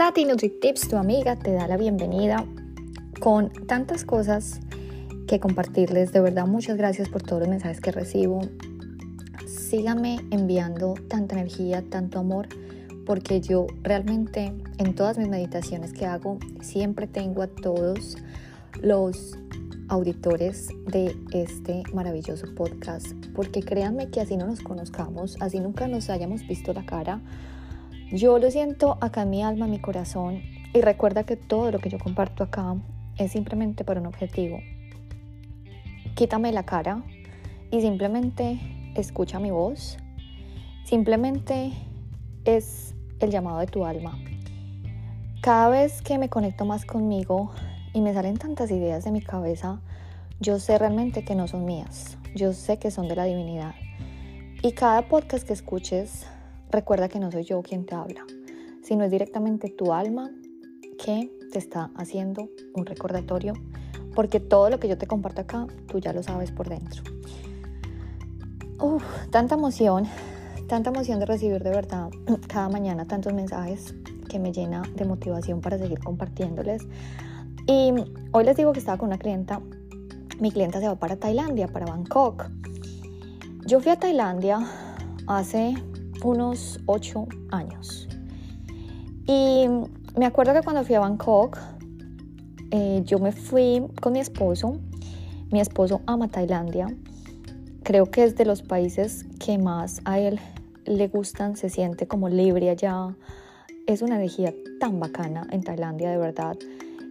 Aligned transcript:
Tati 0.00 0.24
NutriTips, 0.24 0.88
tu 0.88 0.96
amiga, 0.96 1.36
te 1.36 1.52
da 1.52 1.68
la 1.68 1.76
bienvenida 1.76 2.46
con 3.20 3.50
tantas 3.66 4.06
cosas 4.06 4.58
que 5.28 5.38
compartirles. 5.40 6.10
De 6.10 6.20
verdad, 6.20 6.46
muchas 6.46 6.78
gracias 6.78 7.10
por 7.10 7.22
todos 7.22 7.40
los 7.40 7.50
mensajes 7.50 7.82
que 7.82 7.92
recibo. 7.92 8.40
Síganme 9.46 10.16
enviando 10.30 10.94
tanta 11.06 11.34
energía, 11.34 11.84
tanto 11.90 12.18
amor, 12.18 12.48
porque 13.04 13.42
yo 13.42 13.66
realmente 13.82 14.54
en 14.78 14.94
todas 14.94 15.18
mis 15.18 15.28
meditaciones 15.28 15.92
que 15.92 16.06
hago 16.06 16.38
siempre 16.62 17.06
tengo 17.06 17.42
a 17.42 17.48
todos 17.48 18.16
los 18.80 19.36
auditores 19.88 20.68
de 20.86 21.14
este 21.32 21.82
maravilloso 21.92 22.46
podcast, 22.54 23.12
porque 23.34 23.62
créanme 23.62 24.08
que 24.08 24.22
así 24.22 24.38
no 24.38 24.46
nos 24.46 24.60
conozcamos, 24.60 25.36
así 25.40 25.60
nunca 25.60 25.88
nos 25.88 26.08
hayamos 26.08 26.46
visto 26.46 26.72
la 26.72 26.86
cara, 26.86 27.20
yo 28.12 28.38
lo 28.38 28.50
siento 28.50 28.98
acá 29.00 29.22
en 29.22 29.30
mi 29.30 29.42
alma, 29.42 29.66
en 29.66 29.70
mi 29.72 29.78
corazón, 29.78 30.42
y 30.72 30.80
recuerda 30.80 31.24
que 31.24 31.36
todo 31.36 31.70
lo 31.70 31.78
que 31.78 31.88
yo 31.88 31.98
comparto 31.98 32.44
acá 32.44 32.76
es 33.16 33.32
simplemente 33.32 33.84
por 33.84 33.98
un 33.98 34.06
objetivo. 34.06 34.58
Quítame 36.14 36.52
la 36.52 36.64
cara 36.64 37.02
y 37.70 37.80
simplemente 37.80 38.60
escucha 38.94 39.38
mi 39.38 39.50
voz, 39.50 39.98
simplemente 40.84 41.72
es 42.44 42.94
el 43.20 43.30
llamado 43.30 43.58
de 43.58 43.66
tu 43.66 43.84
alma. 43.84 44.18
Cada 45.40 45.68
vez 45.68 46.02
que 46.02 46.18
me 46.18 46.28
conecto 46.28 46.64
más 46.64 46.84
conmigo, 46.84 47.52
y 47.92 48.00
me 48.00 48.14
salen 48.14 48.36
tantas 48.36 48.70
ideas 48.70 49.04
de 49.04 49.10
mi 49.10 49.20
cabeza, 49.20 49.80
yo 50.38 50.58
sé 50.58 50.78
realmente 50.78 51.24
que 51.24 51.34
no 51.34 51.48
son 51.48 51.64
mías, 51.64 52.16
yo 52.34 52.52
sé 52.52 52.78
que 52.78 52.90
son 52.90 53.08
de 53.08 53.16
la 53.16 53.24
divinidad. 53.24 53.74
Y 54.62 54.72
cada 54.72 55.08
podcast 55.08 55.46
que 55.46 55.52
escuches, 55.52 56.26
recuerda 56.70 57.08
que 57.08 57.20
no 57.20 57.30
soy 57.30 57.44
yo 57.44 57.62
quien 57.62 57.84
te 57.84 57.94
habla, 57.94 58.24
sino 58.82 59.04
es 59.04 59.10
directamente 59.10 59.68
tu 59.70 59.92
alma 59.92 60.30
que 61.02 61.30
te 61.52 61.58
está 61.58 61.90
haciendo 61.96 62.48
un 62.74 62.86
recordatorio, 62.86 63.54
porque 64.14 64.40
todo 64.40 64.70
lo 64.70 64.78
que 64.78 64.88
yo 64.88 64.98
te 64.98 65.06
comparto 65.06 65.42
acá, 65.42 65.66
tú 65.88 65.98
ya 65.98 66.12
lo 66.12 66.22
sabes 66.22 66.50
por 66.50 66.68
dentro. 66.68 67.02
Uf, 68.80 69.04
tanta 69.30 69.56
emoción, 69.56 70.06
tanta 70.68 70.90
emoción 70.90 71.20
de 71.20 71.26
recibir 71.26 71.62
de 71.62 71.70
verdad 71.70 72.10
cada 72.48 72.68
mañana 72.68 73.06
tantos 73.06 73.34
mensajes 73.34 73.94
que 74.28 74.38
me 74.38 74.52
llena 74.52 74.82
de 74.94 75.04
motivación 75.04 75.60
para 75.60 75.76
seguir 75.76 76.00
compartiéndoles. 76.00 76.86
Y 77.66 77.92
hoy 78.32 78.44
les 78.44 78.56
digo 78.56 78.72
que 78.72 78.78
estaba 78.78 78.96
con 78.96 79.08
una 79.08 79.18
clienta. 79.18 79.60
Mi 80.38 80.50
clienta 80.50 80.80
se 80.80 80.86
va 80.86 80.94
para 80.94 81.16
Tailandia, 81.16 81.68
para 81.68 81.86
Bangkok. 81.86 82.50
Yo 83.66 83.80
fui 83.80 83.92
a 83.92 83.96
Tailandia 83.96 84.60
hace 85.26 85.74
unos 86.22 86.80
8 86.86 87.26
años. 87.50 88.08
Y 89.26 89.66
me 90.16 90.26
acuerdo 90.26 90.52
que 90.54 90.62
cuando 90.62 90.84
fui 90.84 90.94
a 90.94 91.00
Bangkok, 91.00 91.58
eh, 92.70 93.02
yo 93.04 93.18
me 93.18 93.32
fui 93.32 93.82
con 94.00 94.12
mi 94.12 94.20
esposo. 94.20 94.78
Mi 95.50 95.60
esposo 95.60 96.00
ama 96.06 96.28
Tailandia. 96.28 96.86
Creo 97.82 98.06
que 98.06 98.24
es 98.24 98.36
de 98.36 98.44
los 98.44 98.62
países 98.62 99.26
que 99.38 99.58
más 99.58 100.00
a 100.04 100.18
él 100.18 100.38
le 100.84 101.08
gustan, 101.08 101.56
se 101.56 101.68
siente 101.68 102.06
como 102.06 102.28
libre 102.28 102.70
allá. 102.70 103.16
Es 103.86 104.02
una 104.02 104.16
energía 104.16 104.54
tan 104.78 105.00
bacana 105.00 105.46
en 105.50 105.62
Tailandia, 105.62 106.10
de 106.10 106.18
verdad 106.18 106.56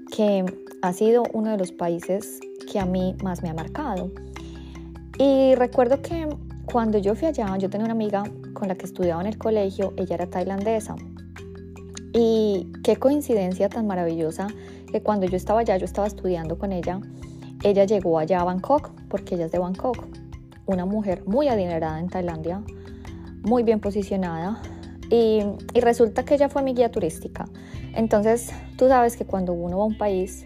que 0.10 0.46
ha 0.82 0.94
sido 0.94 1.24
uno 1.34 1.52
de 1.52 1.58
los 1.58 1.72
países 1.72 2.40
que 2.72 2.80
a 2.80 2.86
mí 2.86 3.16
más 3.24 3.42
me 3.42 3.50
ha 3.50 3.54
marcado. 3.54 4.12
Y 5.18 5.56
recuerdo 5.56 6.02
que 6.02 6.28
cuando 6.66 6.98
yo 6.98 7.16
fui 7.16 7.28
allá, 7.28 7.58
yo 7.58 7.70
tenía 7.70 7.86
una 7.86 7.94
amiga 7.94 8.24
con 8.60 8.68
la 8.68 8.76
que 8.76 8.86
estudiaba 8.86 9.22
en 9.22 9.28
el 9.28 9.38
colegio, 9.38 9.94
ella 9.98 10.16
era 10.16 10.28
tailandesa. 10.28 10.96
Y 12.14 12.72
qué 12.84 12.98
coincidencia 12.98 13.70
tan 13.70 13.88
maravillosa 13.88 14.48
que 14.92 15.02
cuando 15.02 15.26
yo 15.26 15.38
estaba 15.38 15.62
allá, 15.62 15.78
yo 15.78 15.86
estaba 15.86 16.08
estudiando 16.08 16.58
con 16.58 16.72
ella, 16.72 17.00
ella 17.64 17.86
llegó 17.86 18.20
allá 18.20 18.42
a 18.42 18.44
Bangkok, 18.44 18.92
porque 19.10 19.36
ella 19.36 19.46
es 19.46 19.52
de 19.52 19.60
Bangkok, 19.60 20.06
una 20.66 20.86
mujer 20.86 21.24
muy 21.26 21.48
adinerada 21.48 22.00
en 22.00 22.10
Tailandia, 22.10 22.62
muy 23.44 23.64
bien 23.64 23.80
posicionada, 23.80 24.62
y, 25.10 25.42
resulta 25.74 26.24
que 26.24 26.36
ella 26.36 26.50
fue 26.50 26.62
mi 26.62 26.74
guía 26.74 26.92
turística. 26.92 27.46
Entonces, 27.96 28.52
tú 28.78 28.88
sabes 28.88 29.18
que 29.18 29.26
cuando 29.26 29.54
uno 29.54 29.78
va 29.78 29.84
a 29.84 29.88
un 29.88 29.98
país 29.98 30.46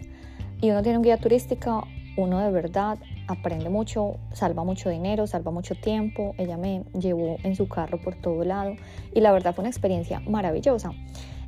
y 0.60 0.70
uno 0.70 0.82
tiene 0.82 0.98
un 0.98 1.04
guía 1.04 1.18
turístico, 1.18 1.86
uno 2.16 2.38
de 2.38 2.50
verdad 2.50 2.98
aprende 3.26 3.70
mucho, 3.70 4.18
salva 4.32 4.64
mucho 4.64 4.90
dinero, 4.90 5.26
salva 5.26 5.50
mucho 5.50 5.74
tiempo. 5.74 6.34
Ella 6.38 6.56
me 6.56 6.84
llevó 6.98 7.36
en 7.42 7.56
su 7.56 7.68
carro 7.68 7.98
por 8.00 8.14
todo 8.16 8.44
lado 8.44 8.74
y 9.12 9.20
la 9.20 9.32
verdad 9.32 9.54
fue 9.54 9.62
una 9.62 9.70
experiencia 9.70 10.20
maravillosa. 10.20 10.92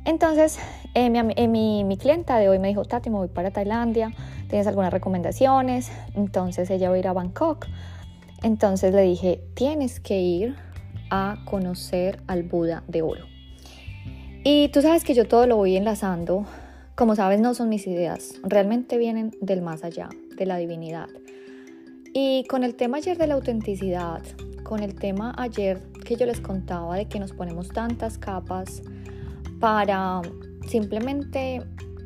Entonces, 0.05 0.57
eh, 0.93 1.09
mi, 1.09 1.19
eh, 1.35 1.47
mi, 1.47 1.83
mi, 1.83 1.97
clienta 1.97 2.37
de 2.37 2.47
hoy 2.47 2.59
me 2.59 2.69
dijo, 2.69 2.85
Tati, 2.85 3.09
me 3.09 3.17
voy 3.17 3.27
para 3.27 3.51
Tailandia, 3.51 4.13
¿tienes 4.47 4.65
algunas 4.65 4.93
recomendaciones? 4.93 5.91
Entonces 6.15 6.69
ella 6.69 6.89
va 6.89 6.95
a 6.95 6.99
ir 6.99 7.07
a 7.07 7.13
Bangkok. 7.13 7.65
Entonces 8.41 8.93
le 8.93 9.01
dije, 9.01 9.41
tienes 9.53 9.99
que 9.99 10.21
ir 10.21 10.55
a 11.09 11.39
conocer 11.45 12.21
al 12.27 12.43
Buda 12.43 12.83
de 12.87 13.01
Oro. 13.01 13.25
Y 14.43 14.69
tú 14.69 14.81
sabes 14.81 15.03
que 15.03 15.13
yo 15.13 15.27
todo 15.27 15.45
lo 15.45 15.57
voy 15.57 15.75
enlazando. 15.75 16.45
Como 16.95 17.15
sabes, 17.15 17.39
no 17.39 17.53
son 17.53 17.69
mis 17.69 17.85
ideas, 17.85 18.35
realmente 18.43 18.97
vienen 18.97 19.31
del 19.41 19.61
más 19.61 19.83
allá, 19.83 20.09
de 20.35 20.45
la 20.45 20.57
divinidad. 20.57 21.07
Y 22.13 22.45
con 22.45 22.63
el 22.63 22.75
tema 22.75 22.97
ayer 22.97 23.17
de 23.17 23.27
la 23.27 23.35
autenticidad, 23.35 24.21
con 24.63 24.81
el 24.81 24.95
tema 24.95 25.33
ayer 25.37 25.81
que 26.03 26.15
yo 26.15 26.25
les 26.25 26.41
contaba 26.41 26.95
de 26.95 27.05
que 27.05 27.19
nos 27.19 27.33
ponemos 27.33 27.69
tantas 27.69 28.17
capas 28.17 28.81
para 29.59 30.21
simplemente 30.67 31.61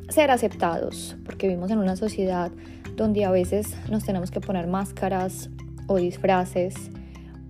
ser 0.08 0.30
aceptados, 0.30 1.16
porque 1.24 1.48
vivimos 1.48 1.70
en 1.70 1.78
una 1.78 1.96
sociedad 1.96 2.50
donde 2.96 3.24
a 3.24 3.30
veces 3.30 3.74
nos 3.90 4.04
tenemos 4.04 4.30
que 4.30 4.40
poner 4.40 4.66
máscaras 4.66 5.50
o 5.86 5.96
disfraces 5.96 6.74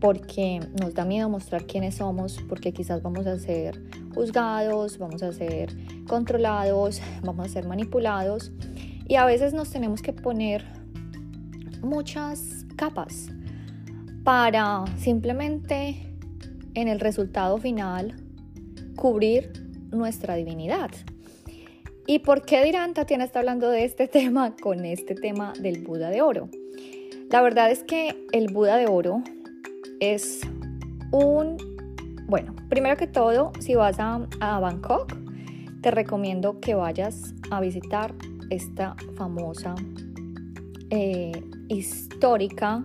porque 0.00 0.60
nos 0.80 0.94
da 0.94 1.04
miedo 1.04 1.28
mostrar 1.28 1.64
quiénes 1.64 1.96
somos, 1.96 2.40
porque 2.48 2.72
quizás 2.72 3.02
vamos 3.02 3.26
a 3.26 3.38
ser 3.38 3.80
juzgados, 4.14 4.98
vamos 4.98 5.22
a 5.22 5.32
ser 5.32 5.70
controlados, 6.08 7.00
vamos 7.22 7.46
a 7.46 7.48
ser 7.48 7.66
manipulados. 7.66 8.50
Y 9.06 9.14
a 9.14 9.24
veces 9.24 9.54
nos 9.54 9.70
tenemos 9.70 10.02
que 10.02 10.12
poner 10.12 10.64
muchas 11.82 12.64
capas 12.76 13.28
para 14.24 14.84
simplemente 14.98 16.16
en 16.74 16.88
el 16.88 17.00
resultado 17.00 17.58
final 17.58 18.16
cubrir 18.96 19.52
nuestra 19.90 20.36
divinidad. 20.36 20.90
¿Y 22.06 22.20
por 22.20 22.42
qué 22.42 22.64
dirán 22.64 22.94
Tatiana 22.94 23.24
está 23.24 23.40
hablando 23.40 23.70
de 23.70 23.84
este 23.84 24.08
tema 24.08 24.54
con 24.56 24.84
este 24.84 25.14
tema 25.14 25.52
del 25.60 25.82
Buda 25.84 26.10
de 26.10 26.22
oro? 26.22 26.48
La 27.30 27.42
verdad 27.42 27.70
es 27.70 27.82
que 27.82 28.26
el 28.32 28.52
Buda 28.52 28.76
de 28.76 28.86
oro 28.86 29.22
es 30.00 30.40
un, 31.12 31.56
bueno, 32.26 32.54
primero 32.68 32.96
que 32.96 33.06
todo, 33.06 33.52
si 33.60 33.74
vas 33.74 33.96
a, 33.98 34.18
Bangkok, 34.60 35.14
te 35.80 35.90
recomiendo 35.90 36.60
que 36.60 36.74
vayas 36.74 37.34
a 37.50 37.60
visitar 37.60 38.14
esta 38.50 38.96
famosa, 39.16 39.74
eh, 40.90 41.32
histórica 41.72 42.84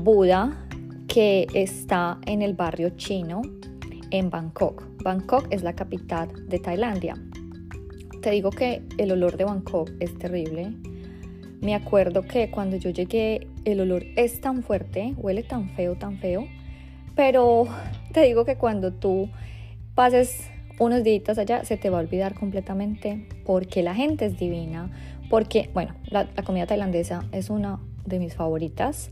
Buda 0.00 0.66
que 1.08 1.46
está 1.54 2.18
en 2.26 2.42
el 2.42 2.54
barrio 2.54 2.90
chino 2.90 3.42
en 4.10 4.30
Bangkok. 4.30 4.84
Bangkok 5.02 5.46
es 5.50 5.62
la 5.62 5.74
capital 5.74 6.48
de 6.48 6.58
Tailandia. 6.58 7.14
Te 8.22 8.30
digo 8.30 8.50
que 8.50 8.82
el 8.98 9.12
olor 9.12 9.36
de 9.36 9.44
Bangkok 9.44 9.90
es 10.00 10.16
terrible. 10.18 10.72
Me 11.60 11.74
acuerdo 11.74 12.22
que 12.22 12.50
cuando 12.50 12.76
yo 12.76 12.90
llegué 12.90 13.48
el 13.64 13.80
olor 13.80 14.04
es 14.16 14.40
tan 14.40 14.62
fuerte, 14.62 15.14
huele 15.16 15.42
tan 15.42 15.70
feo, 15.70 15.96
tan 15.96 16.18
feo, 16.18 16.46
pero 17.16 17.66
te 18.12 18.22
digo 18.22 18.44
que 18.44 18.56
cuando 18.56 18.92
tú 18.92 19.28
pases 19.94 20.48
unos 20.78 21.02
días 21.02 21.38
allá 21.38 21.64
se 21.64 21.76
te 21.76 21.90
va 21.90 21.98
a 21.98 22.02
olvidar 22.02 22.34
completamente 22.34 23.26
porque 23.44 23.82
la 23.82 23.94
gente 23.94 24.26
es 24.26 24.38
divina, 24.38 24.90
porque, 25.30 25.70
bueno, 25.74 25.94
la, 26.10 26.26
comida 26.44 26.66
tailandesa 26.66 27.24
es 27.32 27.50
una 27.50 27.80
de 28.06 28.18
mis 28.18 28.34
favoritas. 28.34 29.10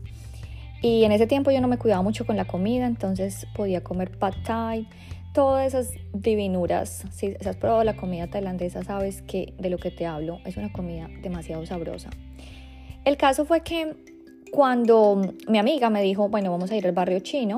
Y 0.81 1.03
en 1.03 1.11
ese 1.11 1.27
tiempo 1.27 1.51
yo 1.51 1.61
no 1.61 1.67
me 1.67 1.77
cuidaba 1.77 2.01
mucho 2.01 2.25
con 2.25 2.37
la 2.37 2.45
comida, 2.45 2.85
entonces 2.85 3.47
podía 3.55 3.83
comer 3.83 4.11
pad 4.17 4.33
thai, 4.45 4.87
todas 5.33 5.67
esas 5.67 5.91
divinuras. 6.13 7.05
Si, 7.11 7.35
has 7.45 7.55
probado 7.55 7.83
la 7.83 7.95
comida 7.95 8.27
tailandesa, 8.27 8.83
sabes 8.83 9.21
que 9.21 9.53
de 9.57 9.69
lo 9.69 9.77
que 9.77 9.91
te 9.91 10.05
hablo 10.05 10.39
es 10.45 10.57
una 10.57 10.71
comida 10.71 11.09
demasiado 11.21 11.65
sabrosa. 11.65 12.09
El 13.05 13.17
caso 13.17 13.45
fue 13.45 13.61
que 13.61 13.95
cuando 14.51 15.21
mi 15.47 15.57
amiga 15.57 15.89
me 15.89 16.01
dijo, 16.01 16.29
bueno, 16.29 16.51
vamos 16.51 16.71
a 16.71 16.75
ir 16.75 16.85
al 16.85 16.93
barrio 16.93 17.19
chino, 17.19 17.57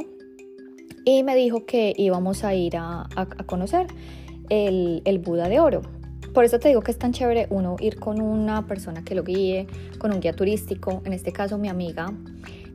y 1.05 1.23
me 1.23 1.35
dijo 1.35 1.65
que 1.65 1.93
íbamos 1.97 2.43
a 2.43 2.53
ir 2.53 2.77
a, 2.77 3.07
conocer 3.45 3.87
el, 4.49 5.21
Buda 5.23 5.49
de 5.49 5.59
Oro. 5.59 5.81
Por 6.33 6.43
eso 6.43 6.59
te 6.59 6.67
digo 6.69 6.81
que 6.81 6.91
es 6.91 6.97
tan 6.97 7.11
chévere 7.11 7.47
uno 7.49 7.75
ir 7.79 7.99
con 7.99 8.21
una 8.21 8.67
persona 8.67 9.03
que 9.03 9.15
lo 9.15 9.23
guíe, 9.23 9.67
con 9.97 10.13
un 10.13 10.19
guía 10.19 10.33
turístico, 10.33 11.01
en 11.05 11.13
este 11.13 11.31
caso 11.31 11.57
mi 11.57 11.69
amiga, 11.69 12.13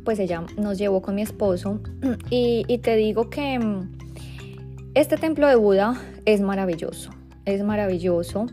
pues 0.04 0.18
ella 0.18 0.44
nos 0.56 0.78
llevó 0.78 1.02
con 1.02 1.14
mi 1.14 1.22
esposo 1.22 1.80
y, 2.30 2.78
te 2.78 2.96
digo 2.96 3.30
que 3.30 3.58
mm, 3.58 3.92
este 4.94 5.16
templo 5.16 5.48
de 5.48 5.56
Buda 5.56 6.00
es 6.24 6.40
maravilloso. 6.40 7.10
es 7.44 7.62
maravilloso. 7.62 8.46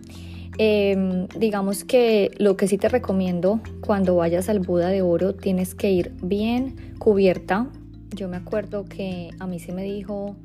Em, 0.58 1.28
digamos 1.30 1.84
que 1.84 2.32
lo 2.38 2.58
que 2.58 2.68
sí 2.68 2.78
te 2.78 2.90
recomiendo 2.90 3.62
cuando 3.80 4.18
vayas 4.18 4.50
al 4.50 4.60
Buda 4.60 4.90
de 4.90 5.02
Oro 5.02 5.34
tienes 5.34 5.76
que 5.76 5.92
ir 5.92 6.14
bien 6.22 6.94
cubierta. 7.00 7.68
Yo 8.14 8.28
me 8.28 8.38
acuerdo 8.38 8.86
que 8.86 9.30
a 9.40 9.48
mí 9.48 9.60
se 9.60 9.72
me 9.72 9.84
dijo 9.84 10.36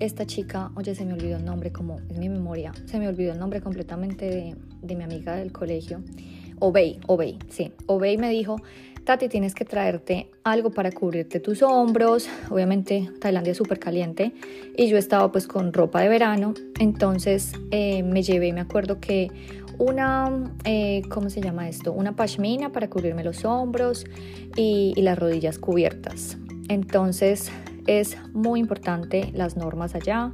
esta 0.00 0.26
chica, 0.26 0.70
oye, 0.76 0.94
se 0.94 1.04
me 1.04 1.12
olvidó 1.12 1.36
el 1.36 1.44
nombre, 1.44 1.72
como 1.72 2.00
es 2.08 2.18
mi 2.18 2.28
memoria, 2.28 2.72
se 2.86 2.98
me 2.98 3.08
olvidó 3.08 3.32
el 3.32 3.38
nombre 3.38 3.60
completamente 3.60 4.56
de, 4.82 4.94
mi 4.96 5.02
amiga 5.02 5.36
del 5.36 5.52
colegio. 5.52 6.02
Obey, 6.58 6.98
Obey, 7.06 7.38
sí. 7.48 7.72
Obey 7.86 8.16
me 8.16 8.30
dijo, 8.30 8.56
Tati, 9.04 9.28
tienes 9.28 9.54
que 9.54 9.64
traerte 9.64 10.30
algo 10.42 10.70
para 10.70 10.90
cubrirte 10.90 11.38
tus 11.38 11.62
hombros. 11.62 12.28
Obviamente 12.50 13.10
Tailandia 13.20 13.52
es 13.52 13.58
súper 13.58 13.78
caliente 13.78 14.32
y 14.76 14.88
yo 14.88 14.98
estaba 14.98 15.30
pues 15.30 15.46
con 15.46 15.72
ropa 15.72 16.00
de 16.00 16.08
verano. 16.08 16.54
Entonces 16.80 17.52
eh, 17.70 18.02
me 18.02 18.22
llevé, 18.22 18.52
me 18.52 18.62
acuerdo 18.62 18.98
que 18.98 19.30
una, 19.78 20.52
eh, 20.64 21.02
¿cómo 21.08 21.30
se 21.30 21.40
llama 21.40 21.68
esto? 21.68 21.92
Una 21.92 22.16
pashmina 22.16 22.72
para 22.72 22.88
cubrirme 22.88 23.22
los 23.22 23.44
hombros 23.44 24.06
y, 24.56 24.94
las 24.96 25.18
rodillas 25.18 25.58
cubiertas. 25.58 26.38
Entonces 26.68 27.50
es 27.86 28.16
muy 28.32 28.60
importante 28.60 29.30
las 29.34 29.56
normas 29.56 29.94
allá. 29.94 30.32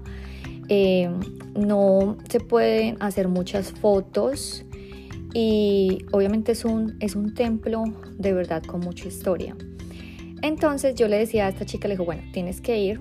Eh, 0.69 1.11
no 1.55 2.17
se 2.29 2.41
pueden 2.41 2.97
hacer 3.01 3.29
muchas 3.29 3.73
fotos 3.73 4.65
y 5.35 6.05
obviamente 6.13 6.53
es 6.53 6.65
un, 6.65 6.97
es 7.01 7.17
un 7.17 7.35
templo 7.35 7.85
de 8.19 8.33
verdad 8.33 8.63
con 8.63 8.81
mucha 8.81 9.09
historia. 9.09 9.57
Entonces 10.43 10.95
yo 10.95 11.09
le 11.09 11.19
decía 11.19 11.47
a 11.47 11.49
esta 11.49 11.65
chica, 11.65 11.89
le 11.89 11.95
dijo, 11.95 12.05
bueno, 12.05 12.23
tienes 12.33 12.61
que 12.61 12.79
ir 12.79 13.01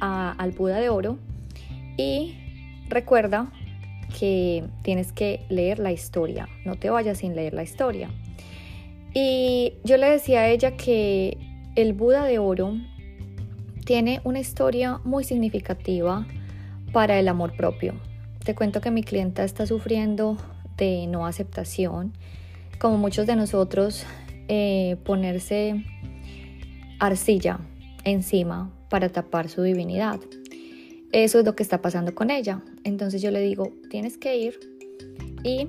al 0.00 0.50
Buda 0.52 0.78
de 0.78 0.88
Oro 0.88 1.18
y 1.96 2.34
recuerda 2.88 3.50
que 4.18 4.64
tienes 4.82 5.12
que 5.12 5.44
leer 5.48 5.78
la 5.78 5.92
historia, 5.92 6.48
no 6.64 6.76
te 6.76 6.90
vayas 6.90 7.18
sin 7.18 7.34
leer 7.34 7.54
la 7.54 7.62
historia. 7.62 8.10
Y 9.14 9.74
yo 9.84 9.96
le 9.96 10.10
decía 10.10 10.40
a 10.40 10.48
ella 10.48 10.76
que 10.76 11.38
el 11.74 11.92
Buda 11.92 12.24
de 12.24 12.38
Oro 12.38 12.74
tiene 13.86 14.20
una 14.24 14.40
historia 14.40 15.00
muy 15.04 15.22
significativa 15.22 16.26
para 16.92 17.20
el 17.20 17.28
amor 17.28 17.56
propio. 17.56 17.94
Te 18.44 18.54
cuento 18.56 18.80
que 18.80 18.90
mi 18.90 19.04
clienta 19.04 19.44
está 19.44 19.64
sufriendo 19.64 20.36
de 20.76 21.06
no 21.06 21.24
aceptación, 21.24 22.12
como 22.80 22.98
muchos 22.98 23.28
de 23.28 23.36
nosotros, 23.36 24.04
eh, 24.48 24.96
ponerse 25.04 25.84
arcilla 26.98 27.60
encima 28.02 28.72
para 28.90 29.08
tapar 29.08 29.48
su 29.48 29.62
divinidad. 29.62 30.18
Eso 31.12 31.38
es 31.38 31.44
lo 31.44 31.54
que 31.54 31.62
está 31.62 31.80
pasando 31.80 32.12
con 32.12 32.30
ella. 32.30 32.62
Entonces 32.82 33.22
yo 33.22 33.30
le 33.30 33.40
digo, 33.40 33.72
tienes 33.88 34.18
que 34.18 34.36
ir 34.36 34.58
y 35.44 35.68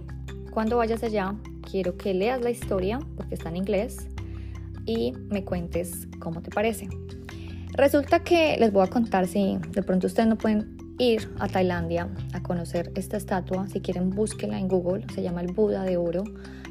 cuando 0.50 0.78
vayas 0.78 1.04
allá, 1.04 1.36
quiero 1.70 1.98
que 1.98 2.16
leas 2.16 2.42
la 2.42 2.50
historia, 2.50 3.00
porque 3.16 3.36
está 3.36 3.50
en 3.50 3.58
inglés, 3.58 4.08
y 4.88 5.14
me 5.30 5.44
cuentes 5.44 6.08
cómo 6.20 6.42
te 6.42 6.50
parece. 6.50 6.88
Resulta 7.74 8.24
que 8.24 8.58
les 8.60 8.72
voy 8.72 8.84
a 8.84 8.88
contar 8.88 9.28
si 9.28 9.58
de 9.72 9.84
pronto 9.84 10.08
ustedes 10.08 10.28
no 10.28 10.38
pueden 10.38 10.78
ir 11.00 11.30
a 11.40 11.48
Tailandia 11.48 12.10
a 12.34 12.42
conocer 12.42 12.92
esta 12.96 13.18
estatua. 13.18 13.68
Si 13.68 13.82
quieren, 13.82 14.10
búsquenla 14.10 14.58
en 14.60 14.68
Google. 14.68 15.06
Se 15.14 15.22
llama 15.22 15.42
el 15.42 15.52
Buda 15.52 15.84
de 15.84 15.98
Oro 15.98 16.24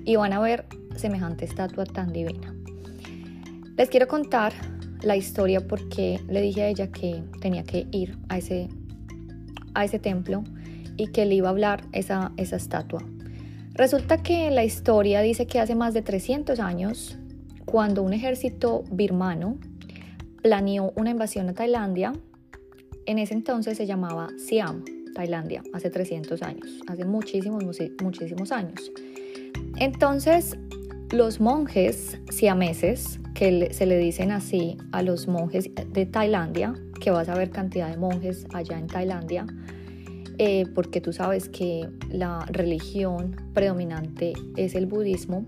y 0.04 0.16
van 0.16 0.32
a 0.32 0.40
ver 0.40 0.66
semejante 0.96 1.44
estatua 1.44 1.84
tan 1.84 2.12
divina. 2.12 2.54
Les 3.76 3.88
quiero 3.88 4.08
contar 4.08 4.52
la 5.02 5.16
historia 5.16 5.66
porque 5.66 6.20
le 6.28 6.40
dije 6.40 6.62
a 6.62 6.68
ella 6.68 6.90
que 6.90 7.22
tenía 7.40 7.62
que 7.62 7.86
ir 7.92 8.18
a 8.28 8.38
ese, 8.38 8.68
a 9.74 9.84
ese 9.84 9.98
templo 9.98 10.42
y 10.96 11.08
que 11.08 11.26
le 11.26 11.34
iba 11.34 11.48
a 11.48 11.50
hablar 11.50 11.84
esa, 11.92 12.32
esa 12.36 12.56
estatua. 12.56 13.04
Resulta 13.74 14.22
que 14.22 14.50
la 14.50 14.64
historia 14.64 15.20
dice 15.20 15.46
que 15.46 15.60
hace 15.60 15.74
más 15.74 15.92
de 15.92 16.00
300 16.00 16.58
años, 16.60 17.18
cuando 17.66 18.02
un 18.02 18.14
ejército 18.14 18.84
birmano 18.90 19.58
planeó 20.46 20.92
una 20.94 21.10
invasión 21.10 21.48
a 21.48 21.54
Tailandia, 21.54 22.12
en 23.06 23.18
ese 23.18 23.34
entonces 23.34 23.76
se 23.76 23.84
llamaba 23.84 24.28
Siam, 24.38 24.84
Tailandia, 25.12 25.64
hace 25.72 25.90
300 25.90 26.40
años, 26.42 26.82
hace 26.86 27.04
muchísimos, 27.04 27.64
muchísimos 28.00 28.52
años. 28.52 28.92
Entonces, 29.76 30.56
los 31.10 31.40
monjes 31.40 32.20
siameses, 32.30 33.18
que 33.34 33.74
se 33.74 33.86
le 33.86 33.98
dicen 33.98 34.30
así 34.30 34.76
a 34.92 35.02
los 35.02 35.26
monjes 35.26 35.68
de 35.92 36.06
Tailandia, 36.06 36.74
que 37.00 37.10
vas 37.10 37.28
a 37.28 37.34
ver 37.34 37.50
cantidad 37.50 37.90
de 37.90 37.96
monjes 37.96 38.46
allá 38.54 38.78
en 38.78 38.86
Tailandia, 38.86 39.48
eh, 40.38 40.64
porque 40.76 41.00
tú 41.00 41.12
sabes 41.12 41.48
que 41.48 41.88
la 42.08 42.46
religión 42.50 43.34
predominante 43.52 44.34
es 44.54 44.76
el 44.76 44.86
budismo, 44.86 45.44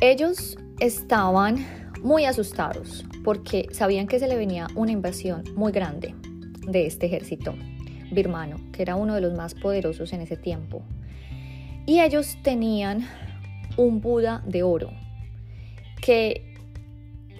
ellos 0.00 0.58
estaban 0.80 1.64
muy 2.02 2.24
asustados 2.24 3.04
porque 3.28 3.68
sabían 3.72 4.06
que 4.06 4.18
se 4.18 4.26
le 4.26 4.36
venía 4.36 4.68
una 4.74 4.90
invasión 4.90 5.44
muy 5.54 5.70
grande 5.70 6.14
de 6.66 6.86
este 6.86 7.04
ejército 7.04 7.54
birmano, 8.10 8.56
que 8.72 8.80
era 8.80 8.96
uno 8.96 9.14
de 9.14 9.20
los 9.20 9.34
más 9.34 9.52
poderosos 9.52 10.14
en 10.14 10.22
ese 10.22 10.38
tiempo. 10.38 10.80
Y 11.84 12.00
ellos 12.00 12.38
tenían 12.42 13.06
un 13.76 14.00
Buda 14.00 14.42
de 14.46 14.62
oro, 14.62 14.92
que 16.00 16.54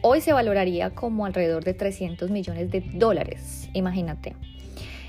hoy 0.02 0.20
se 0.20 0.35
valoraría 0.35 0.90
como 0.90 1.25
alrededor 1.25 1.64
de 1.64 1.73
300 1.73 2.31
millones 2.31 2.70
de 2.70 2.82
dólares, 2.93 3.70
imagínate. 3.73 4.37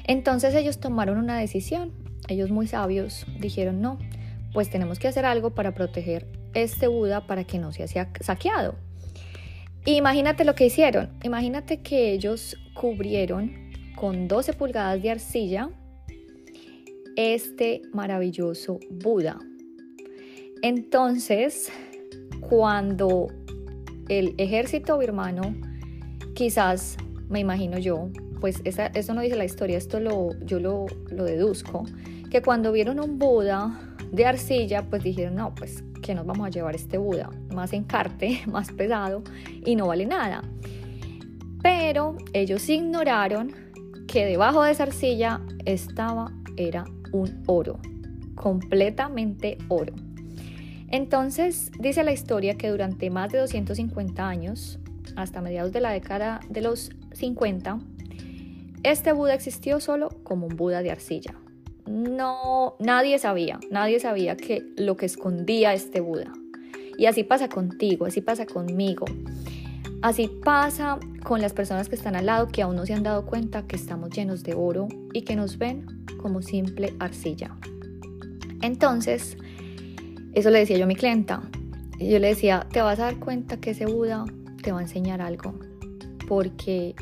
Entonces 0.05 0.55
ellos 0.55 0.79
tomaron 0.79 1.17
una 1.17 1.37
decisión, 1.37 1.91
ellos 2.29 2.51
muy 2.51 2.67
sabios 2.67 3.25
dijeron, 3.37 3.81
no, 3.81 3.99
pues 4.53 4.69
tenemos 4.69 4.97
que 4.97 5.09
hacer 5.09 5.25
algo 5.25 5.49
para 5.49 5.73
proteger 5.73 6.25
este 6.53 6.87
Buda 6.87 7.27
para 7.27 7.43
que 7.43 7.59
no 7.59 7.73
sea 7.73 8.07
saqueado. 8.21 8.75
Imagínate 9.85 10.43
lo 10.45 10.55
que 10.55 10.65
hicieron. 10.65 11.09
Imagínate 11.23 11.81
que 11.81 12.11
ellos 12.11 12.57
cubrieron 12.73 13.71
con 13.95 14.27
12 14.27 14.53
pulgadas 14.53 15.01
de 15.01 15.11
arcilla 15.11 15.69
este 17.15 17.81
maravilloso 17.93 18.79
Buda. 18.89 19.39
Entonces, 20.61 21.71
cuando 22.41 23.27
el 24.07 24.35
ejército 24.37 24.97
birmano, 24.97 25.55
quizás, 26.33 26.97
me 27.27 27.39
imagino 27.39 27.77
yo, 27.77 28.09
pues 28.39 28.61
eso 28.63 29.13
no 29.13 29.21
dice 29.21 29.35
la 29.35 29.45
historia, 29.45 29.77
esto 29.77 30.00
lo, 30.00 30.31
yo 30.45 30.59
lo, 30.59 30.86
lo 31.09 31.25
deduzco, 31.25 31.83
que 32.29 32.41
cuando 32.41 32.71
vieron 32.71 33.00
un 33.00 33.19
Buda 33.19 33.88
de 34.12 34.25
arcilla, 34.25 34.84
pues 34.89 35.04
dijeron, 35.04 35.36
no, 35.36 35.54
pues 35.56 35.84
que 36.01 36.16
nos 36.16 36.25
vamos 36.25 36.48
a 36.48 36.50
llevar 36.50 36.75
este 36.75 36.98
Buda, 36.98 37.30
más 37.54 37.74
encarte, 37.74 38.42
más 38.48 38.72
pesado 38.72 39.24
y 39.66 39.75
no 39.75 39.88
vale 39.88 40.06
nada. 40.06 40.44
Pero 41.62 42.18
ellos 42.34 42.68
ignoraron 42.70 43.54
que 44.08 44.25
debajo 44.25 44.63
de 44.63 44.72
esa 44.72 44.84
arcilla 44.84 45.42
estaba, 45.66 46.32
era 46.58 46.86
un 47.12 47.44
oro, 47.48 47.80
completamente 48.36 49.58
oro. 49.68 49.94
Entonces 50.88 51.72
dice 51.80 52.04
la 52.04 52.12
historia 52.12 52.56
que 52.56 52.70
durante 52.70 53.10
más 53.10 53.32
de 53.32 53.39
250 53.39 54.28
años, 54.28 54.80
hasta 55.16 55.42
mediados 55.42 55.72
de 55.72 55.82
la 55.82 55.92
década 55.92 56.39
de 56.50 56.62
los 56.62 56.92
50, 57.13 57.80
este 58.84 59.12
Buda 59.12 59.34
existió 59.34 59.80
solo 59.80 60.10
como 60.24 60.48
un 60.48 60.56
Buda 60.56 60.82
de 60.82 60.92
arcilla, 60.92 61.36
no, 61.89 62.75
nadie 62.77 63.17
sabía, 63.17 63.60
nadie 63.72 64.00
sabía 64.00 64.38
que 64.38 64.63
lo 64.77 64.96
que 64.96 65.08
escondía 65.08 65.74
este 65.74 66.01
Buda. 66.01 66.31
Y 67.00 67.08
así 67.08 67.24
pasa 67.24 67.50
contigo, 67.50 68.05
así 68.05 68.22
pasa 68.22 68.46
conmigo. 68.46 69.05
Así 70.03 70.29
pasa 70.43 71.00
con 71.24 71.41
las 71.41 71.53
personas 71.53 71.89
que 71.89 71.96
están 71.96 72.15
al 72.15 72.27
lado 72.27 72.48
que 72.48 72.62
aún 72.62 72.75
no 72.75 72.86
se 72.86 72.93
han 72.93 73.01
dado 73.01 73.25
cuenta 73.25 73.65
que 73.65 73.75
estamos 73.75 74.12
llenos 74.12 74.43
de 74.43 74.53
oro 74.53 74.88
y 75.13 75.24
que 75.24 75.36
nos 75.36 75.58
ven 75.58 76.05
como 76.22 76.43
simple 76.43 76.93
arcilla. 77.00 77.55
Entonces, 78.62 79.36
eso 80.34 80.51
le 80.51 80.60
decía 80.60 80.77
yo 80.77 80.84
a 80.84 80.88
mi 80.88 80.96
clienta. 80.96 81.41
Yo 81.98 82.19
le 82.19 82.27
decía, 82.27 82.67
te 82.72 82.84
vas 82.84 83.00
a 83.00 83.05
dar 83.05 83.17
cuenta 83.17 83.58
que 83.58 83.72
ese 83.72 83.88
Buda 83.88 84.25
te 84.62 84.72
va 84.72 84.79
a 84.79 84.84
enseñar 84.84 85.22
algo. 85.22 85.55
Porque, 86.27 86.93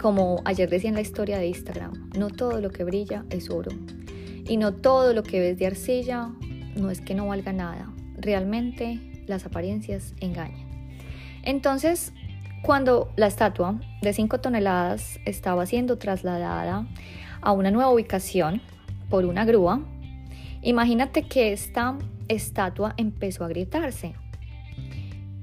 como 0.00 0.40
ayer 0.44 0.70
decía 0.70 0.88
en 0.88 0.94
la 0.94 1.02
historia 1.02 1.38
de 1.38 1.48
Instagram, 1.48 2.10
no 2.16 2.28
todo 2.28 2.60
lo 2.60 2.70
que 2.70 2.84
brilla 2.84 3.24
es 3.28 3.50
oro. 3.50 3.72
Y 4.50 4.56
no 4.56 4.74
todo 4.74 5.14
lo 5.14 5.22
que 5.22 5.38
ves 5.38 5.60
de 5.60 5.68
arcilla 5.68 6.32
no 6.74 6.90
es 6.90 7.00
que 7.00 7.14
no 7.14 7.28
valga 7.28 7.52
nada. 7.52 7.88
Realmente 8.18 8.98
las 9.28 9.46
apariencias 9.46 10.12
engañan. 10.18 10.66
Entonces, 11.44 12.12
cuando 12.64 13.12
la 13.14 13.28
estatua 13.28 13.80
de 14.02 14.12
5 14.12 14.40
toneladas 14.40 15.20
estaba 15.24 15.66
siendo 15.66 15.98
trasladada 15.98 16.84
a 17.40 17.52
una 17.52 17.70
nueva 17.70 17.92
ubicación 17.92 18.60
por 19.08 19.24
una 19.24 19.44
grúa, 19.44 19.82
imagínate 20.62 21.28
que 21.28 21.52
esta 21.52 21.96
estatua 22.26 22.94
empezó 22.96 23.44
a 23.44 23.46
agrietarse. 23.46 24.16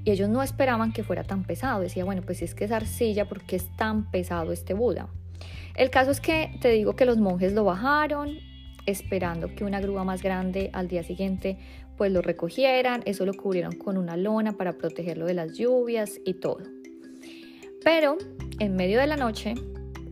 Y 0.04 0.10
ellos 0.10 0.28
no 0.28 0.42
esperaban 0.42 0.92
que 0.92 1.02
fuera 1.02 1.24
tan 1.24 1.44
pesado. 1.44 1.80
Decía, 1.80 2.04
bueno, 2.04 2.20
pues 2.20 2.40
si 2.40 2.44
es 2.44 2.54
que 2.54 2.66
es 2.66 2.72
arcilla, 2.72 3.26
¿por 3.26 3.40
qué 3.40 3.56
es 3.56 3.74
tan 3.74 4.10
pesado 4.10 4.52
este 4.52 4.74
Buda? 4.74 5.08
El 5.76 5.88
caso 5.88 6.10
es 6.10 6.20
que 6.20 6.58
te 6.60 6.68
digo 6.72 6.94
que 6.94 7.06
los 7.06 7.16
monjes 7.16 7.54
lo 7.54 7.64
bajaron, 7.64 8.46
esperando 8.88 9.54
que 9.54 9.64
una 9.64 9.80
grúa 9.80 10.04
más 10.04 10.22
grande 10.22 10.70
al 10.72 10.88
día 10.88 11.02
siguiente 11.02 11.58
pues 11.96 12.12
lo 12.12 12.22
recogieran, 12.22 13.02
eso 13.06 13.26
lo 13.26 13.34
cubrieron 13.34 13.74
con 13.76 13.98
una 13.98 14.16
lona 14.16 14.52
para 14.52 14.78
protegerlo 14.78 15.26
de 15.26 15.34
las 15.34 15.52
lluvias 15.54 16.20
y 16.24 16.34
todo. 16.34 16.60
Pero 17.84 18.16
en 18.60 18.76
medio 18.76 19.00
de 19.00 19.06
la 19.08 19.16
noche, 19.16 19.54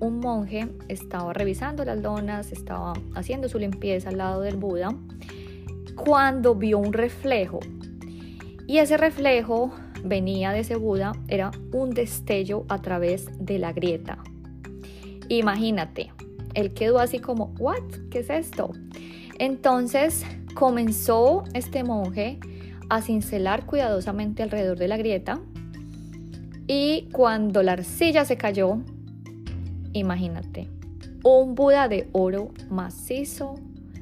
un 0.01 0.19
monje 0.19 0.69
estaba 0.89 1.33
revisando 1.33 1.85
las 1.85 1.99
lonas, 2.01 2.53
estaba 2.53 2.93
haciendo 3.15 3.49
su 3.49 3.59
limpieza 3.59 4.11
al 4.11 4.19
lado 4.19 4.41
del 4.41 4.57
Buda, 4.57 4.95
cuando 5.95 6.55
vio 6.55 6.79
un 6.79 6.93
reflejo. 6.93 7.61
Y 8.67 8.79
ese 8.79 8.97
reflejo 8.97 9.73
venía 10.05 10.51
de 10.51 10.61
ese 10.61 10.77
Buda, 10.77 11.13
era 11.29 11.51
un 11.73 11.91
destello 11.91 12.65
a 12.69 12.83
través 12.83 13.31
de 13.39 13.59
la 13.59 13.73
grieta. 13.73 14.19
Imagínate, 15.29 16.11
él 16.57 16.73
quedó 16.73 16.99
así 16.99 17.21
como, 17.21 17.55
¿what? 17.59 17.85
¿Qué 18.11 18.21
es 18.21 18.31
esto? 18.31 18.73
Entonces 19.39 20.25
comenzó 20.55 21.45
este 21.53 21.85
monje 21.85 22.41
a 22.89 23.03
cincelar 23.03 23.67
cuidadosamente 23.67 24.43
alrededor 24.43 24.79
de 24.79 24.89
la 24.89 24.97
grieta 24.97 25.41
y 26.67 27.09
cuando 27.13 27.63
la 27.63 27.73
arcilla 27.73 28.25
se 28.25 28.37
cayó, 28.37 28.79
imagínate, 29.93 30.69
un 31.23 31.55
Buda 31.55 31.89
de 31.89 32.09
oro 32.13 32.53
macizo 32.71 33.55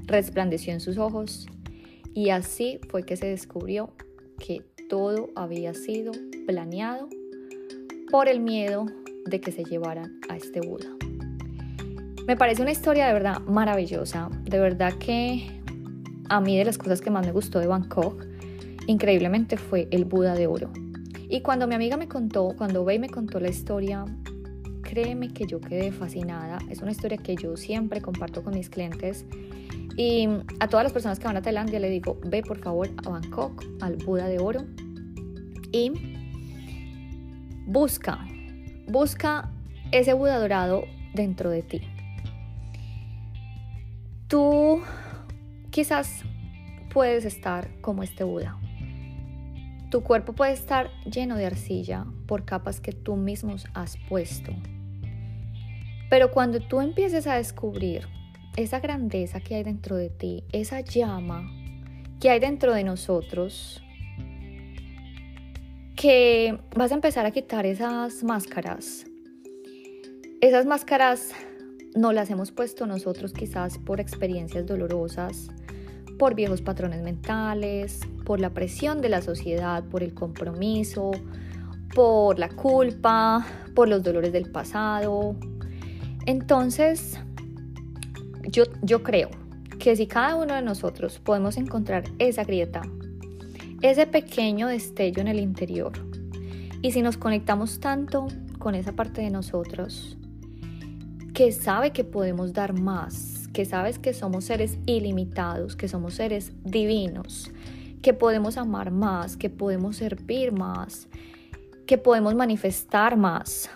resplandeció 0.07 0.73
en 0.73 0.81
sus 0.81 0.97
ojos 0.97 1.47
y 2.15 2.31
así 2.31 2.79
fue 2.89 3.03
que 3.03 3.17
se 3.17 3.27
descubrió 3.27 3.91
que 4.39 4.63
todo 4.89 5.31
había 5.35 5.75
sido 5.75 6.13
planeado 6.47 7.09
por 8.11 8.29
el 8.29 8.39
miedo 8.39 8.87
de 9.27 9.41
que 9.41 9.51
se 9.51 9.65
llevaran 9.65 10.21
a 10.29 10.37
este 10.37 10.61
Buda. 10.61 10.87
Me 12.27 12.37
parece 12.39 12.63
una 12.63 12.71
historia 12.71 13.07
de 13.07 13.13
verdad 13.13 13.41
maravillosa, 13.43 14.31
de 14.45 14.59
verdad 14.59 14.95
que 14.95 15.61
a 16.31 16.41
mí 16.41 16.57
de 16.57 16.65
las 16.65 16.79
cosas 16.79 17.03
que 17.03 17.11
más 17.11 17.27
me 17.27 17.33
gustó 17.33 17.61
de 17.61 17.67
Bangkok, 17.67 18.25
increíblemente 18.87 19.59
fue 19.59 19.89
el 19.91 20.07
Buda 20.07 20.35
de 20.35 20.47
oro. 20.47 20.73
Y 21.29 21.43
cuando 21.43 21.67
mi 21.67 21.75
amiga 21.75 21.99
me 21.99 22.09
contó, 22.09 22.55
cuando 22.57 22.83
Bey 22.83 22.99
me 22.99 23.11
contó 23.11 23.41
la 23.41 23.51
historia, 23.51 24.07
créeme 24.81 25.35
que 25.35 25.47
yo 25.47 25.61
quedé 25.61 25.93
fascinada. 25.93 26.61
Es 26.71 26.81
una 26.81 26.93
historia 26.93 27.19
que 27.19 27.37
yo 27.37 27.59
siempre 27.59 28.01
comparto 28.01 28.43
con 28.43 28.55
mis 28.55 28.71
clientes. 28.71 29.27
Y 29.95 30.27
a 30.61 30.69
todas 30.69 30.85
las 30.85 30.95
personas 30.95 31.19
que 31.19 31.27
van 31.27 31.37
a 31.37 31.43
Tailandia 31.43 31.79
le 31.79 31.91
digo, 31.91 32.19
ve 32.25 32.43
por 32.43 32.59
favor 32.59 32.89
a 33.05 33.11
Bangkok, 33.11 33.63
al 33.83 33.97
Buda 33.97 34.29
de 34.29 34.39
oro. 34.39 34.65
Y 35.73 35.93
busca, 37.67 38.27
busca 38.89 39.51
ese 39.93 40.15
Buda 40.15 40.39
dorado 40.39 40.85
dentro 41.13 41.51
de 41.51 41.63
ti. 41.63 41.83
Tú 44.29 44.83
quizás 45.71 46.23
puedes 46.93 47.25
estar 47.25 47.69
como 47.81 48.03
este 48.03 48.25
Buda. 48.25 48.59
Tu 49.91 50.03
cuerpo 50.03 50.33
puede 50.33 50.53
estar 50.53 50.91
lleno 51.05 51.37
de 51.37 51.47
arcilla 51.47 52.07
por 52.27 52.45
capas 52.45 52.81
que 52.81 52.93
tú 52.93 53.17
mismos 53.17 53.67
has 53.75 53.97
puesto. 54.09 54.53
Pero 56.09 56.31
cuando 56.31 56.61
tú 56.61 56.81
empieces 56.81 57.27
a 57.27 57.35
descubrir 57.35 58.09
esa 58.57 58.81
grandeza 58.81 59.41
que 59.41 59.57
hay 59.57 59.63
dentro 59.63 59.97
de 59.97 60.11
ti, 60.11 60.45
esa 60.53 60.81
llama 60.81 61.51
que 62.21 62.31
hay 62.31 62.41
dentro 62.41 62.73
de 62.73 62.85
nosotros, 62.85 63.83
que 65.97 66.59
vas 66.75 66.93
a 66.93 66.95
empezar 66.95 67.27
a 67.27 67.31
quitar 67.31 67.67
esas 67.67 68.25
máscaras. 68.25 69.07
Esas 70.41 70.67
máscaras 70.67 71.33
no 71.95 72.13
las 72.13 72.31
hemos 72.31 72.51
puesto 72.51 72.87
nosotros 72.87 73.33
quizás 73.33 73.79
por 73.79 74.01
experiencias 74.01 74.67
dolorosas, 74.67 75.49
por 76.19 76.35
viejos 76.35 76.61
patrones 76.61 77.03
mentales, 77.03 78.01
por 78.25 78.41
la 78.41 78.51
presión 78.51 79.01
de 79.01 79.09
la 79.09 79.23
sociedad, 79.23 79.85
por 79.85 80.03
el 80.03 80.15
compromiso, 80.15 81.13
por 81.95 82.39
la 82.39 82.49
culpa, 82.49 83.47
por 83.75 83.89
los 83.89 84.03
dolores 84.03 84.33
del 84.33 84.51
pasado. 84.51 85.37
Entonces, 86.27 87.19
yo, 88.43 88.65
yo 88.83 89.03
creo 89.03 89.31
que 89.79 89.95
si 89.97 90.07
cada 90.07 90.35
uno 90.37 90.55
de 90.55 90.63
nosotros 90.63 91.21
podemos 91.21 91.57
encontrar 91.57 92.05
esa 92.19 92.45
grieta, 92.45 92.83
ese 93.83 94.07
pequeño 94.07 94.67
destello 94.69 95.21
en 95.21 95.29
el 95.29 95.39
interior, 95.39 95.93
y 96.83 96.93
si 96.93 97.03
nos 97.03 97.17
conectamos 97.17 97.81
tanto 97.81 98.27
con 98.59 98.75
esa 98.75 98.93
parte 98.93 99.23
de 99.23 99.31
nosotros, 99.31 100.17
que 101.35 101.51
sabe 101.51 101.91
que 101.91 102.05
podemos 102.05 102.53
dar 102.53 102.79
más, 102.79 103.49
que 103.53 103.65
sabes 103.65 103.99
que 103.99 104.15
somos 104.15 104.45
seres 104.45 104.79
ilimitados, 104.87 105.75
que 105.75 105.89
somos 105.89 106.15
seres 106.15 106.53
divinos, 106.63 107.51
que 108.03 108.15
podemos 108.15 108.57
amar 108.57 108.93
más, 108.93 109.37
que 109.37 109.51
podemos 109.51 109.97
servir 109.97 110.53
más, 110.53 111.09
que 111.87 111.99
podemos 111.99 112.37
manifestar 112.37 113.17
más 113.17 113.69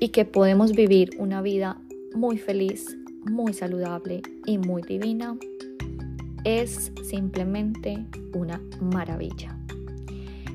y 0.00 0.08
que 0.08 0.24
podemos 0.24 0.72
vivir 0.72 1.10
una 1.18 1.42
vida 1.42 1.78
muy 2.14 2.38
feliz, 2.38 2.96
muy 3.30 3.52
saludable 3.52 4.22
y 4.46 4.56
muy 4.56 4.80
divina, 4.80 5.36
es 6.44 6.90
simplemente 7.06 8.06
una 8.32 8.62
maravilla. 8.80 9.54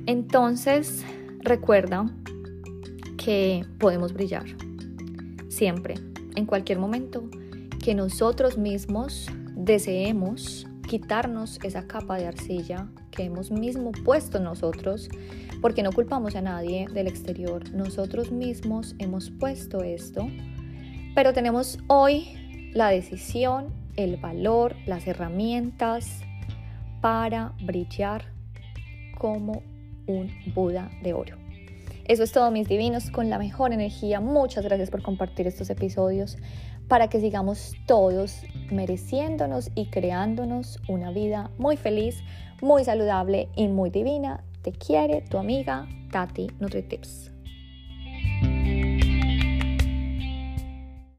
Entonces, 0.08 1.06
recuerda 1.42 2.10
que 3.18 3.66
podemos 3.78 4.14
brillar 4.14 4.46
siempre 5.50 6.09
en 6.40 6.46
cualquier 6.46 6.80
momento 6.80 7.30
que 7.84 7.94
nosotros 7.94 8.58
mismos 8.58 9.28
deseemos 9.56 10.66
quitarnos 10.88 11.60
esa 11.64 11.86
capa 11.86 12.18
de 12.18 12.26
arcilla 12.26 12.88
que 13.12 13.24
hemos 13.24 13.52
mismo 13.52 13.92
puesto 13.92 14.40
nosotros, 14.40 15.10
porque 15.62 15.84
no 15.84 15.92
culpamos 15.92 16.36
a 16.36 16.42
nadie 16.42 16.88
del 16.92 17.08
exterior, 17.08 17.70
nosotros 17.72 18.32
mismos 18.32 18.96
hemos 18.98 19.30
puesto 19.30 19.84
esto, 19.84 20.28
pero 21.14 21.34
tenemos 21.34 21.78
hoy 21.88 22.72
la 22.74 22.90
decisión, 22.90 23.68
el 23.98 24.18
valor, 24.18 24.76
las 24.86 25.06
herramientas 25.06 26.22
para 27.02 27.54
brillar 27.62 28.24
como 29.18 29.62
un 30.08 30.32
Buda 30.56 30.90
de 31.04 31.14
oro. 31.14 31.49
Eso 32.10 32.24
es 32.24 32.32
todo, 32.32 32.50
mis 32.50 32.68
divinos, 32.68 33.12
con 33.12 33.30
la 33.30 33.38
mejor 33.38 33.72
energía. 33.72 34.20
Muchas 34.20 34.64
gracias 34.64 34.90
por 34.90 35.04
compartir 35.04 35.46
estos 35.46 35.70
episodios 35.70 36.40
para 36.88 37.08
que 37.08 37.22
sigamos 37.22 37.74
todos 37.86 38.42
mereciéndonos 38.72 39.70
y 39.76 39.92
creándonos 39.92 40.80
una 40.88 41.12
vida 41.12 41.52
muy 41.60 41.78
feliz, 41.78 42.24
muy 42.64 42.84
saludable 42.84 43.50
y 43.56 43.68
muy 43.68 43.92
divina. 43.92 44.44
Te 44.64 44.72
quiere 44.72 45.22
tu 45.22 45.38
amiga 45.38 45.88
Tati 46.12 46.48
NutriTips. 46.60 47.39